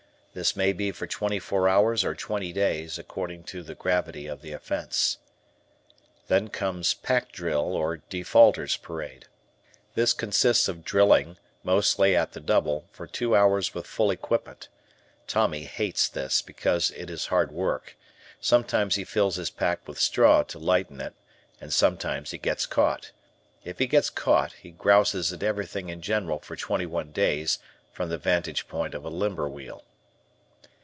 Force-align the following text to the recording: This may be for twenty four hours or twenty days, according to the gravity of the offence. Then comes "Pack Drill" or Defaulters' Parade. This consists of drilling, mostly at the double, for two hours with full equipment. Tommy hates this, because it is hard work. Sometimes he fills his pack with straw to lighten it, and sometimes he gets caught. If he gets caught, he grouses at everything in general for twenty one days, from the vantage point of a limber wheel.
This 0.33 0.55
may 0.55 0.71
be 0.71 0.93
for 0.93 1.07
twenty 1.07 1.39
four 1.39 1.67
hours 1.67 2.05
or 2.05 2.15
twenty 2.15 2.53
days, 2.53 2.97
according 2.97 3.43
to 3.51 3.61
the 3.63 3.75
gravity 3.75 4.27
of 4.27 4.41
the 4.41 4.53
offence. 4.53 5.17
Then 6.29 6.47
comes 6.47 6.93
"Pack 6.93 7.33
Drill" 7.33 7.75
or 7.75 7.97
Defaulters' 7.97 8.77
Parade. 8.77 9.25
This 9.93 10.13
consists 10.13 10.69
of 10.69 10.85
drilling, 10.85 11.35
mostly 11.65 12.15
at 12.15 12.31
the 12.31 12.39
double, 12.39 12.85
for 12.93 13.07
two 13.07 13.35
hours 13.35 13.73
with 13.73 13.85
full 13.85 14.09
equipment. 14.09 14.69
Tommy 15.27 15.65
hates 15.65 16.07
this, 16.07 16.41
because 16.41 16.91
it 16.91 17.09
is 17.09 17.25
hard 17.25 17.51
work. 17.51 17.97
Sometimes 18.39 18.95
he 18.95 19.03
fills 19.03 19.35
his 19.35 19.49
pack 19.49 19.85
with 19.85 19.99
straw 19.99 20.43
to 20.43 20.57
lighten 20.57 21.01
it, 21.01 21.13
and 21.59 21.73
sometimes 21.73 22.31
he 22.31 22.37
gets 22.37 22.65
caught. 22.65 23.11
If 23.65 23.79
he 23.79 23.85
gets 23.85 24.09
caught, 24.09 24.53
he 24.53 24.71
grouses 24.71 25.33
at 25.33 25.43
everything 25.43 25.89
in 25.89 25.99
general 25.99 26.39
for 26.39 26.55
twenty 26.55 26.85
one 26.85 27.11
days, 27.11 27.59
from 27.91 28.07
the 28.07 28.17
vantage 28.17 28.69
point 28.69 28.93
of 28.93 29.03
a 29.03 29.09
limber 29.09 29.49
wheel. 29.49 29.83